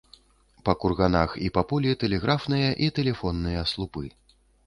Па 0.67 0.73
курганах 0.83 1.35
і 1.47 1.49
па 1.57 1.63
полі 1.73 1.91
тэлеграфныя 2.05 2.71
і 2.87 2.89
тэлефонныя 3.01 3.61
слупы. 3.73 4.05